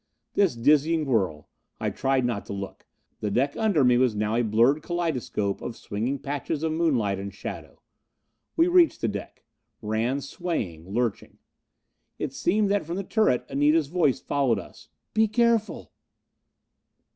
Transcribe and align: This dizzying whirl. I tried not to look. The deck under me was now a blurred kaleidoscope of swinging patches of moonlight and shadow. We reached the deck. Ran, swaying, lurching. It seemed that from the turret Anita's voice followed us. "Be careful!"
This 0.33 0.55
dizzying 0.55 1.05
whirl. 1.05 1.47
I 1.79 1.91
tried 1.91 2.25
not 2.25 2.43
to 2.47 2.53
look. 2.53 2.87
The 3.19 3.29
deck 3.29 3.55
under 3.55 3.83
me 3.83 3.97
was 3.99 4.15
now 4.15 4.33
a 4.35 4.41
blurred 4.41 4.81
kaleidoscope 4.81 5.61
of 5.61 5.77
swinging 5.77 6.17
patches 6.17 6.63
of 6.63 6.71
moonlight 6.71 7.19
and 7.19 7.31
shadow. 7.31 7.83
We 8.57 8.67
reached 8.67 9.01
the 9.01 9.07
deck. 9.07 9.45
Ran, 9.79 10.19
swaying, 10.21 10.91
lurching. 10.91 11.37
It 12.17 12.33
seemed 12.33 12.71
that 12.71 12.83
from 12.87 12.95
the 12.95 13.03
turret 13.03 13.45
Anita's 13.47 13.89
voice 13.89 14.19
followed 14.19 14.57
us. 14.57 14.89
"Be 15.13 15.27
careful!" 15.27 15.91